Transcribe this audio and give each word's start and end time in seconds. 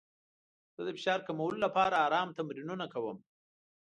زه 0.75 0.81
د 0.85 0.89
فشار 0.97 1.19
کمولو 1.27 1.57
لپاره 1.65 2.01
ارام 2.05 2.29
تمرینونه 2.37 2.85
کوم. 2.93 3.17